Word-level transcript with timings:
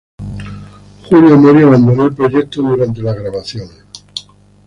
Julio 1.03 1.37
Mori 1.37 1.61
abandonó 1.61 2.05
el 2.07 2.15
proyecto 2.15 2.63
durante 2.63 3.03
las 3.03 3.15
grabaciones. 3.17 3.83